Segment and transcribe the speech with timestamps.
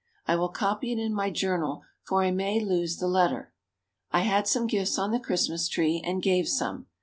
[0.25, 3.53] I will copy it in my journal for I may lose the letter.
[4.09, 6.87] I had some gifts on the Christmas tree and gave some.